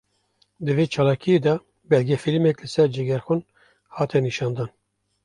[0.65, 1.53] Di vê çalakiyê de
[1.91, 3.41] belgefilmek li ser Cegerxwîn
[3.95, 4.69] hate nîşandan